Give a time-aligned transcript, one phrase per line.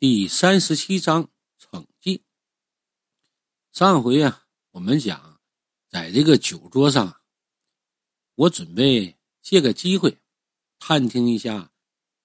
[0.00, 2.20] 第三十七章惩戒。
[3.72, 5.40] 上回啊，我们讲，
[5.88, 7.20] 在这个酒桌上，
[8.36, 10.16] 我准备借个机会
[10.78, 11.72] 探听一下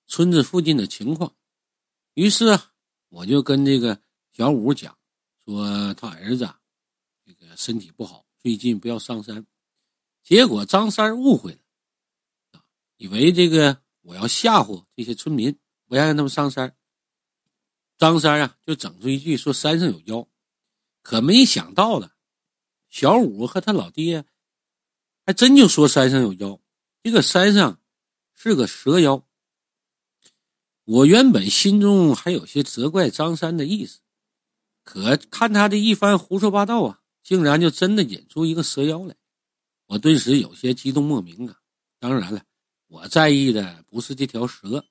[0.05, 1.35] 村子附近的情况。
[2.13, 2.73] 于是啊，
[3.09, 3.99] 我就跟这个
[4.31, 4.95] 小五讲，
[5.43, 6.47] 说他儿子
[7.25, 9.47] 这个身体不好，最近不要上山。
[10.21, 12.61] 结果张三误会了，
[12.97, 16.77] 以为这个我要吓唬这些村民，不要让他们上山。
[18.03, 20.27] 张三啊，就整出一句说山上有妖，
[21.01, 22.11] 可没想到的，
[22.89, 24.25] 小五和他老爹
[25.25, 26.59] 还真就说山上有妖。
[27.01, 27.79] 这个山上
[28.33, 29.25] 是个蛇妖。
[30.83, 34.01] 我原本心中还有些责怪张三的意思，
[34.83, 39.15] 可看他这一番胡说八道啊，竟然就真的引出一个蛇妖来，
[39.85, 41.55] 我顿时有些激动莫名啊。
[41.99, 42.43] 当然了，
[42.87, 44.83] 我在意的不是这条蛇，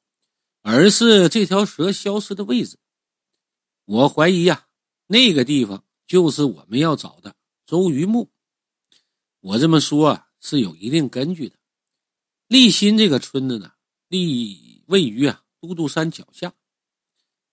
[0.63, 2.79] 而是这条蛇消失的位置。
[3.85, 4.67] 我怀疑呀，
[5.07, 7.35] 那个地方就是我们要找的
[7.67, 8.31] 周瑜墓。
[9.41, 11.57] 我这么说啊，是有一定根据的。
[12.47, 13.73] 立新这个村子呢，
[14.09, 16.55] 立位于啊都督山脚下，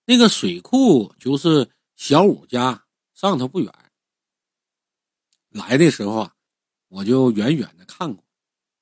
[0.04, 3.72] 那个水库就是小五家上头不远。
[5.48, 6.36] 来的时候啊，
[6.88, 8.24] 我就远远的看过，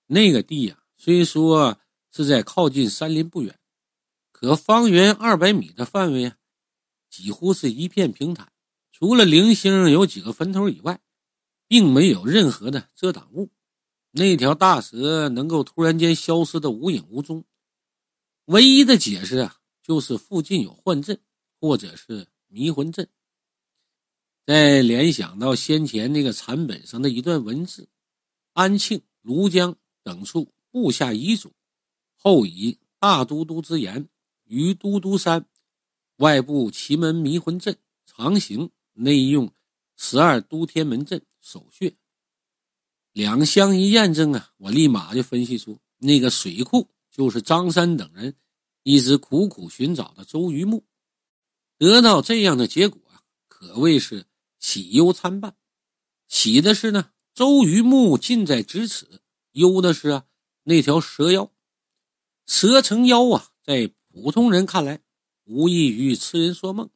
[0.06, 3.59] 那个地呀，虽说是在靠近山林不远，
[4.33, 6.37] 可方圆二百米的范围啊。
[7.11, 8.53] 几乎是一片平坦，
[8.92, 11.01] 除了零星有几个坟头以外，
[11.67, 13.50] 并没有任何的遮挡物。
[14.11, 17.45] 那条大蛇能够突然间消失的无影无踪，
[18.47, 21.20] 唯一的解释啊，就是附近有幻阵
[21.61, 23.09] 或者是迷魂阵。
[24.47, 27.89] 再联想到先前那个残本上的一段文字
[28.55, 31.53] ：“安庆、庐江等处布下遗嘱，
[32.17, 34.09] 后以大都督之言
[34.45, 35.47] 于都督山。”
[36.19, 39.52] 外部奇门迷魂阵长形，内用
[39.97, 41.94] 十二都天门阵守穴，
[43.12, 48.34] 两相一验证啊，我立马就分析出那个水库就是张三等人
[48.82, 50.84] 一直苦苦寻找的周瑜墓。
[51.76, 54.26] 得到这样的结果啊，可谓是
[54.59, 55.56] 喜忧参半。
[56.26, 59.20] 喜的是呢，周瑜墓近在咫尺；
[59.53, 60.26] 忧的是啊，
[60.64, 61.53] 那条蛇妖，
[62.44, 65.00] 蛇成妖啊，在普通人看来。
[65.48, 66.91] 无异于痴人说梦，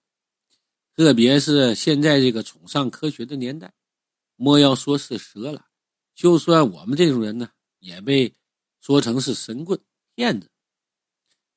[0.94, 3.72] 特别是现在这个崇尚科学的年代，
[4.36, 5.64] 莫要说是蛇了，
[6.14, 7.48] 就算我们这种人呢，
[7.78, 8.34] 也被
[8.78, 9.80] 说成是神棍
[10.14, 10.50] 骗子。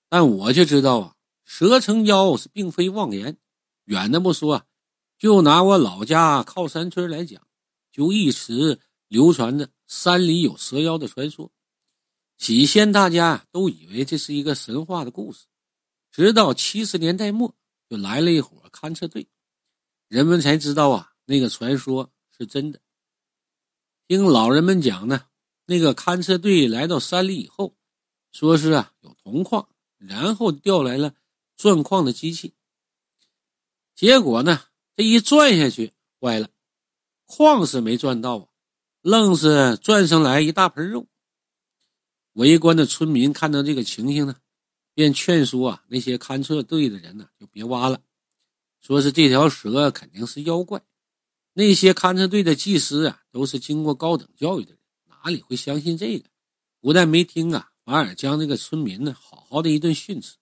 [0.08, 3.38] 但我却知道啊，蛇成妖是并非妄言。
[3.84, 4.66] 远的不说，
[5.18, 7.46] 就拿我老家靠山村来讲，
[7.92, 8.80] 就一直
[9.10, 11.52] 流传着山里有蛇妖的传说。
[12.38, 15.46] 起先大家都以为这是一个神话的故事。
[16.16, 17.54] 直到七十年代末，
[17.90, 19.28] 就来了一伙勘测队，
[20.08, 22.80] 人们才知道啊，那个传说是真的。
[24.08, 25.28] 听老人们讲呢，
[25.66, 27.76] 那个勘测队来到山里以后，
[28.32, 29.68] 说是啊有铜矿，
[29.98, 31.14] 然后调来了
[31.58, 32.54] 钻矿的机器。
[33.94, 34.62] 结果呢，
[34.96, 36.48] 这一转下去，坏了，
[37.26, 38.48] 矿是没钻到啊，
[39.02, 41.08] 愣是转上来一大盆肉。
[42.32, 44.38] 围观的村民看到这个情形呢。
[44.96, 48.02] 便劝说啊，那些勘测队的人呢，就别挖了，
[48.80, 50.82] 说是这条蛇肯定是妖怪。
[51.52, 54.80] 那些勘测队的技师啊，都是经过高等教育的人，
[55.10, 56.30] 哪里会相信这个？
[56.80, 60.38] 不但没听啊，反而将这个村民呢，好好的一顿训斥。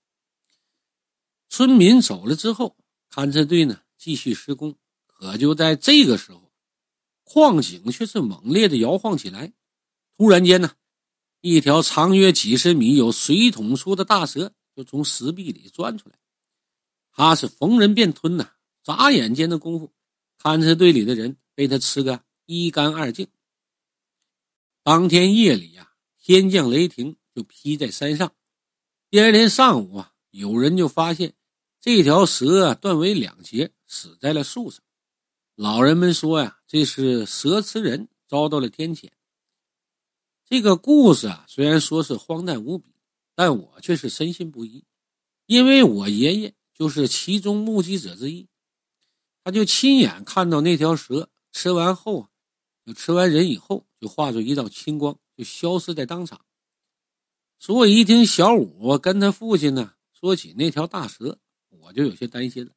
[1.50, 2.78] 村民走了之后，
[3.10, 4.76] 勘测队呢继续施工。
[5.08, 6.52] 可就在这个时候，
[7.24, 9.52] 矿井却是猛烈的摇晃起来。
[10.16, 10.76] 突然间呢。
[11.46, 16.16] 一条长约几十米、有水桶粗的大蛇就从石壁里钻出来，
[17.12, 18.52] 他是逢人便吞呐！
[18.82, 19.92] 眨眼间的功夫，
[20.42, 23.28] 勘测队里的人被他吃个一干二净。
[24.84, 28.34] 当天夜里呀，天降雷霆，就劈在山上。
[29.10, 31.34] 第二天上午啊，有人就发现
[31.82, 34.82] 这条蛇断为两截，死在了树上。
[35.56, 39.10] 老人们说呀，这是蛇吃人，遭到了天谴。
[40.54, 42.94] 这个故事啊，虽然说是荒诞无比，
[43.34, 44.84] 但我却是深信不疑，
[45.48, 48.48] 因为我爷爷就是其中目击者之一，
[49.44, 52.30] 他就亲眼看到那条蛇吃完后，
[52.86, 56.46] 就吃完人以后就化作一道青光，就消失在当场。
[57.58, 61.40] 所以一听小五跟他父亲呢说起那条大蛇，
[61.70, 62.74] 我就有些担心了，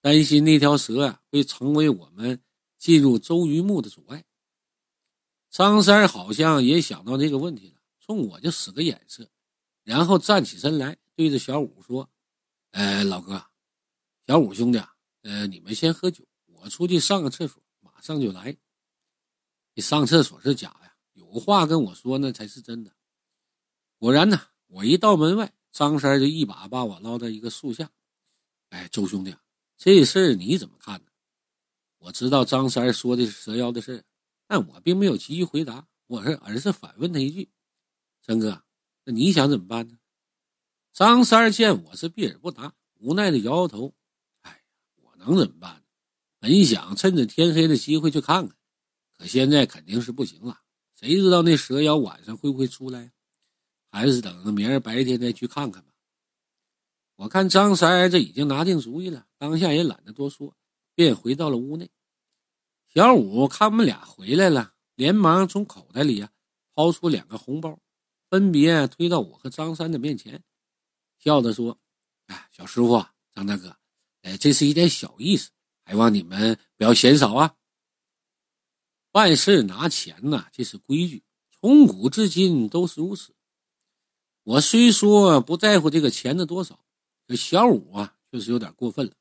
[0.00, 2.42] 担心那条蛇啊会成为我们
[2.76, 4.24] 进入周榆墓的阻碍。
[5.54, 9.30] 张三好像也想到这个问题了，冲我就使个眼色，
[9.84, 12.10] 然后站起身来，对着小五说
[12.74, 13.40] ：“哎，老哥，
[14.26, 14.92] 小五兄弟啊，
[15.22, 18.56] 呃，你们先喝酒，我出去上个厕所，马上就来。
[19.74, 22.90] 你上厕所是假呀，有话跟我说那才是真的。
[23.96, 27.88] 果然呢，我一到门外，张三就一把把我捞到一个树下。
[28.70, 29.32] 哎，周兄弟，
[29.78, 31.12] 这事儿你怎么看呢？
[31.98, 34.04] 我知道张三说的是蛇妖的事
[34.46, 37.50] 但我并没有急于回答，我是而是反问他一句
[38.20, 38.62] ：“三哥，
[39.04, 39.98] 那你想怎么办呢？”
[40.92, 43.94] 张三见我是避而不答，无奈的摇摇头
[44.42, 44.62] ：“哎，
[45.02, 45.82] 我能怎么办呢？
[46.38, 48.56] 本想趁着天黑的机会去看看，
[49.16, 50.60] 可现在肯定是不行了。
[50.94, 53.12] 谁知道那蛇妖晚上会不会出来？
[53.90, 55.90] 还是等着明儿白天再去看看吧。”
[57.16, 60.56] 我看张三这已经拿定主意了，当下也懒得多说，
[60.94, 61.90] 便回到了屋内。
[62.94, 66.30] 小五看我们俩回来了，连忙从口袋里啊
[66.76, 67.80] 掏出两个红包，
[68.30, 70.44] 分别推到我和张三的面前，
[71.18, 71.76] 笑着说
[72.28, 73.76] ：“哎，小师傅，张大哥，
[74.22, 75.50] 哎，这是一点小意思，
[75.84, 77.56] 还望你们不要嫌少啊。
[79.10, 83.34] 办事拿钱呐，这是规矩，从古至今都是如此。
[84.44, 86.84] 我虽说不在乎这个钱的多少，
[87.26, 89.14] 可小五啊，确实有点过分了。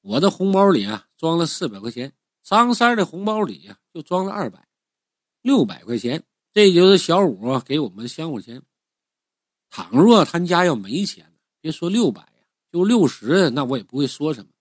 [0.00, 2.14] 我的红包里啊装了四百块钱。”
[2.46, 4.68] 张三的红包里呀，就装了二百
[5.42, 6.22] 六百块钱，
[6.52, 8.62] 这就是小五给我们香火钱。
[9.68, 14.52] 倘若他家要没钱，别说六百呀，就六十，那我也不会说什么。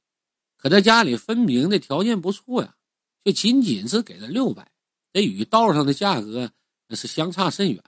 [0.58, 2.76] 可他家里分明的条件不错呀，
[3.24, 4.72] 就仅仅是给了六百，
[5.14, 6.52] 这与道上的价格
[6.88, 7.84] 那是相差甚远。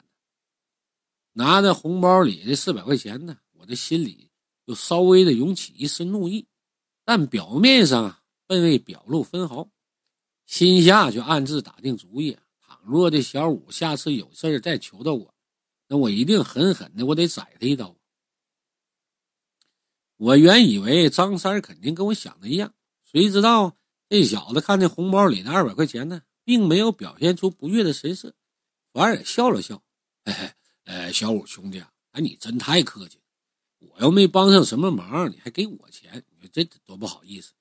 [1.33, 4.29] 拿着红包里的四百块钱呢，我的心里
[4.67, 6.47] 就稍微的涌起一丝怒意，
[7.03, 9.67] 但表面上啊，并未表露分毫。
[10.47, 15.35] 心下就暗自打定主意：倘若这小五下次有事再求到我，
[15.89, 17.95] 那我一定狠狠的，我得宰他一刀。
[20.15, 22.73] 我原以为张三肯定跟我想的一样，
[23.03, 23.75] 谁知道
[24.09, 28.33] 这小子看这红包里的二百块钱呢，并没有表现出不悦的神色，
[28.93, 29.83] 反而笑了笑
[30.23, 30.53] ：“嘿 嘿，
[30.85, 33.23] 呃，小五兄弟啊，哎，你真太客气了。
[33.79, 37.51] 我又没帮上什么忙，你还给我钱，你说这多不好意思。”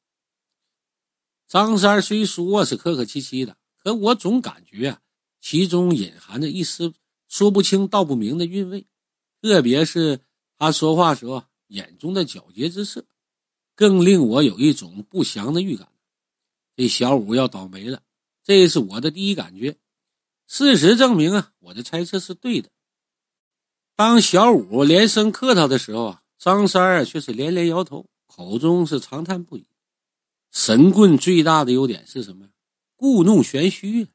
[1.57, 5.01] 张三虽说是客客气气的，可我总感觉啊
[5.41, 6.93] 其中隐含着一丝
[7.29, 8.87] 说不清道不明的韵味，
[9.41, 10.21] 特别是
[10.59, 13.07] 他说话时候眼中的皎洁之色，
[13.75, 15.89] 更令我有一种不祥的预感。
[16.77, 18.03] 这小五要倒霉了，
[18.45, 19.79] 这是我的第一感觉。
[20.47, 22.69] 事实证明啊，我的猜测是对的。
[23.95, 29.67] 当小五连声客套的时候啊，张三却是连连摇头，口中是长叹不已。
[30.59, 32.49] 神棍最大的优点是什么？
[32.97, 34.09] 故弄玄虚。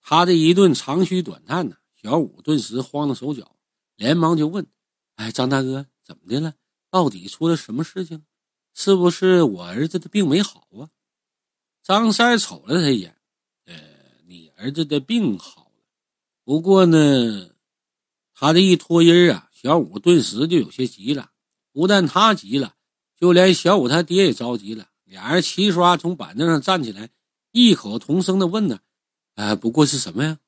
[0.00, 3.56] 他这一顿长吁短叹呢，小五顿时慌了手脚，
[3.94, 4.66] 连忙就问
[5.16, 6.54] ：“哎，张大哥，怎么的了？
[6.90, 8.24] 到底出了什么事情？
[8.72, 10.88] 是不是我儿子的病没好啊？”
[11.84, 13.18] 张三瞅了他一眼
[13.66, 13.74] ：“呃，
[14.26, 15.84] 你儿子的病好了，
[16.42, 17.50] 不过呢，
[18.32, 21.32] 他这一拖音啊，小五顿时就有些急了。
[21.70, 22.76] 不但他急了，
[23.14, 27.10] 就连小五他爹也着急了。”俩人齐刷从板凳上站起来，
[27.50, 28.78] 异口同声的问呢
[29.34, 30.38] ：“啊，不过是什么呀？”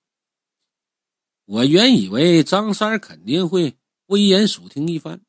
[1.46, 3.76] 我原以为张三肯定会
[4.06, 5.20] 危言耸听一番，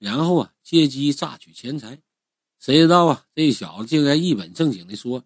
[0.00, 2.02] 然后啊借机榨取钱财，
[2.58, 5.24] 谁知道啊这小子竟然一本正经的说：“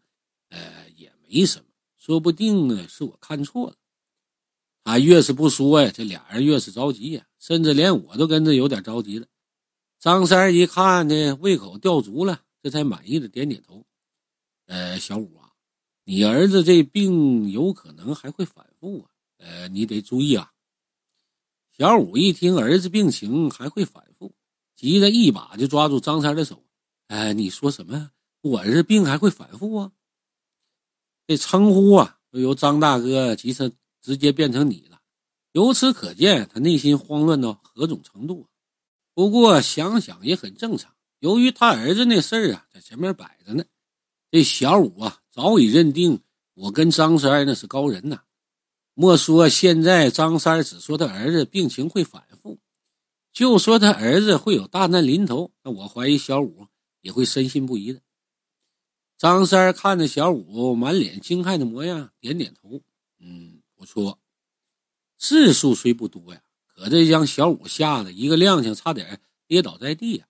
[0.50, 1.64] 呃，也没什么，
[1.96, 3.76] 说不定呢是我看错了。”
[4.84, 9.26] 他越是不说呀，这俩人越是着急呀，甚至连我都跟着有点着急了。
[9.98, 12.42] 张三一看呢，胃口吊足了。
[12.64, 13.84] 这才满意的点点头，
[14.64, 15.52] 呃，小五啊，
[16.04, 20.50] 你儿子这病有可能还会反复啊，呃，你得注意啊。
[21.72, 24.34] 小五一听儿子病情还会反复，
[24.76, 26.64] 急得一把就抓住张三的手，
[27.08, 28.10] 哎，你说什么？
[28.40, 29.92] 我儿子病还会反复啊？
[31.26, 35.02] 这称呼啊，都由张大哥急成直接变成你了，
[35.52, 38.48] 由此可见他内心慌乱到何种程度啊。
[39.12, 40.94] 不过想想也很正常。
[41.24, 43.64] 由于他儿子那事儿啊，在前面摆着呢，
[44.30, 46.20] 这小五啊早已认定
[46.52, 48.20] 我跟张三那是高人呐。
[48.92, 52.58] 莫说现在张三只说他儿子病情会反复，
[53.32, 56.66] 就说他儿子会有大难临头，那我怀疑小五
[57.00, 58.02] 也会深信不疑的。
[59.16, 62.82] 张三看着小五满脸惊骇的模样，点点头
[63.18, 64.20] ：“嗯，不错。
[65.16, 70.26] 字数虽不多呀，可这将小五吓得一个踉跄，差点跌倒在地呀。”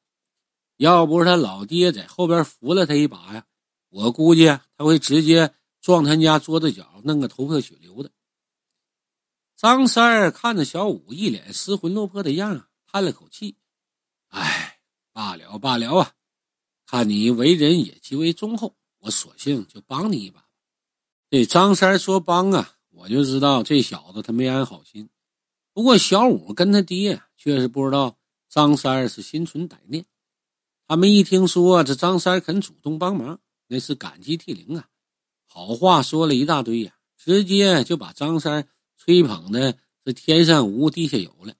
[0.77, 3.47] 要不是他老爹在后边扶了他一把呀，
[3.91, 8.11] 我估计他会直接撞他家桌子角，弄个头破血流的。
[9.57, 13.57] 张三儿看着小五一脸失魂落魄的样，叹了口气
[14.29, 14.81] ：“哎，
[15.13, 16.13] 罢了罢了啊，
[16.87, 20.45] 看你为人也极为忠厚，我索性就帮你一把。
[21.31, 25.09] 这张三说帮啊，我就知道这小子他没安好心。
[25.73, 30.05] 不过小五跟他爹却是不知道张三是心存歹念。
[30.87, 34.87] 他们一听说这张三肯主动帮忙，那是感激涕零啊，
[35.47, 41.55] 好话说了一大堆呀，直接就把张三吹捧的是天上无地下有了。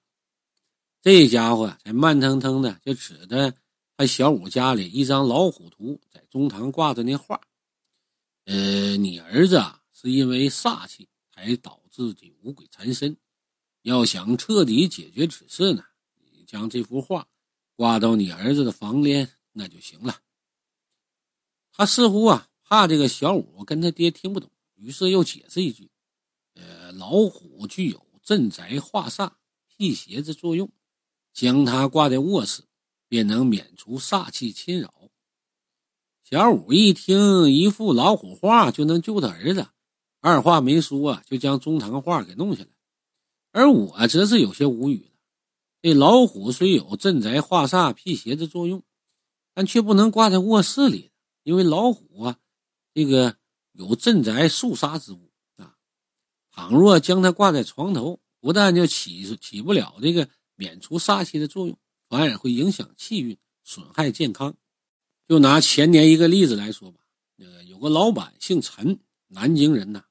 [1.01, 3.53] 这家伙才慢腾腾的就指着
[3.97, 7.41] 他小五家里一张老虎图，在中堂挂着那画。
[8.45, 13.17] 呃，你儿子啊，是因为煞气才导致的五鬼缠身。
[13.81, 15.83] 要想彻底解决此事呢，
[16.31, 17.27] 你将这幅画
[17.75, 20.21] 挂到你儿子的房间，那就行了。
[21.71, 25.91] 他似乎啊怕这个小五跟他爹听不懂，于是又解释一句
[26.55, 29.33] ：“呃，老虎具有镇宅化煞、
[29.67, 30.71] 辟邪之作用，
[31.33, 32.63] 将它挂在卧室，
[33.07, 35.11] 便能免除煞气侵扰。”
[36.23, 39.67] 小五一听，一副老虎画就能救他儿子，
[40.21, 42.69] 二话没说啊，就将中堂画给弄下来。
[43.51, 45.14] 而我则是有些无语了。
[45.85, 48.81] 这老虎虽有镇宅化煞、辟邪的作用，
[49.53, 51.11] 但却不能挂在卧室里，
[51.43, 52.39] 因为老虎啊，
[52.91, 53.37] 这个
[53.71, 55.77] 有镇宅肃杀之物啊。
[56.49, 61.77] 倘若将它挂在床头，不但就起起不了这个免除煞气的作用，
[62.09, 64.57] 反而会影响气运，损害健康。
[65.27, 67.01] 就拿前年一个例子来说吧，
[67.37, 70.05] 呃，有个老板姓陈，南京人呐，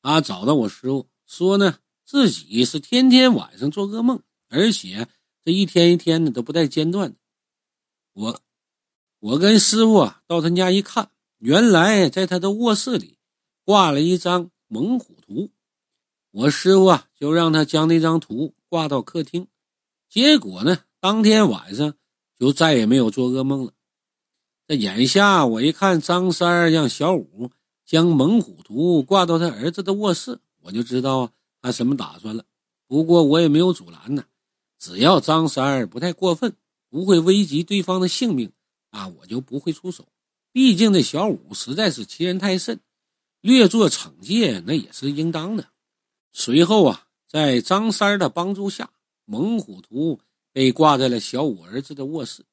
[0.00, 5.08] 他找到我师傅说呢，自己是天天晚上做噩梦，而且
[5.42, 7.16] 这一天一天的都不带间断的。
[8.12, 8.40] 我
[9.18, 13.16] 我跟师傅啊到他家一看，原来在他的卧室里
[13.64, 15.50] 挂了一张猛虎图，
[16.30, 19.48] 我师傅啊就让他将那张图挂到客厅，
[20.10, 21.94] 结果呢，当天晚上
[22.38, 23.72] 就再也没有做噩梦了。
[24.68, 27.50] 这眼下我一看张三让小五
[27.86, 31.32] 将猛虎图挂到他儿子的卧室，我就知道
[31.62, 32.44] 他什么打算了。
[32.86, 34.24] 不过我也没有阻拦呢，
[34.82, 36.56] 只要张三儿不太过分，
[36.90, 38.50] 不会危及对方的性命
[38.90, 40.08] 啊，我就不会出手。
[40.50, 42.80] 毕竟这小五实在是欺人太甚，
[43.40, 45.68] 略作惩戒那也是应当的。
[46.32, 48.90] 随后啊，在张三儿的帮助下，
[49.24, 50.18] 猛虎图
[50.52, 52.44] 被挂在了小五儿子的卧室。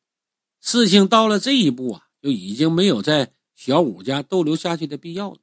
[0.62, 5.39] 事情到了这一步啊，就已经没有在小五家逗留下去的必要了。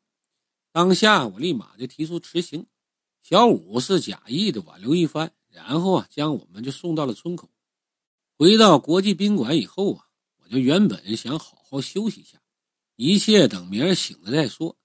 [0.71, 2.64] 当下我立马就提出辞行，
[3.23, 7.49] 小五是假意的挽留一番，然后啊，将我们就送到了村口。
[8.37, 10.07] 回到国际宾馆以后啊，
[10.43, 12.39] 我就原本想好好休息一下，
[12.97, 14.77] 一切等明儿醒了再说。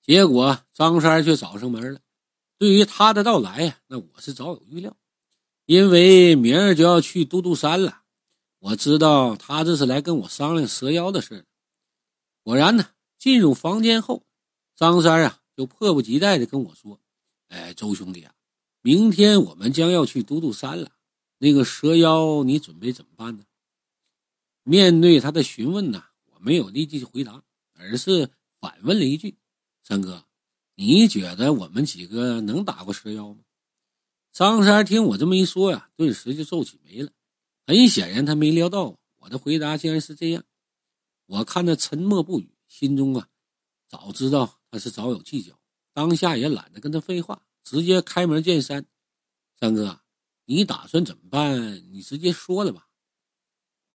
[0.00, 2.00] 结果张三却找上门了。
[2.58, 4.96] 对于他的到来呀，那我是早有预料，
[5.66, 8.02] 因为明儿就要去都督山了。
[8.60, 11.44] 我知道他这是来跟我商量蛇妖的事
[12.44, 14.24] 果然呢，进入房间后，
[14.76, 17.00] 张三啊就迫不及待的跟我说
[17.48, 18.32] ：“哎，周兄弟啊，
[18.82, 20.90] 明天我们将要去都督山了，
[21.38, 23.44] 那个蛇妖你准备怎么办呢？”
[24.62, 27.42] 面对他的询问呢，我没有立即回答，
[27.74, 29.36] 而是反问了一句
[29.82, 30.24] ：“三哥，
[30.76, 33.40] 你觉得我们几个能打过蛇妖吗？”
[34.32, 37.10] 张三听我这么一说呀，顿时就皱起眉了。
[37.66, 40.44] 很显然，他没料到我的回答竟然是这样。
[41.26, 43.28] 我看他沉默不语，心中啊，
[43.88, 45.58] 早知道他是早有计较。
[45.92, 48.84] 当下也懒得跟他废话，直接开门见山
[49.60, 50.00] ：“三哥，
[50.44, 51.84] 你打算怎么办？
[51.92, 52.88] 你直接说了吧。”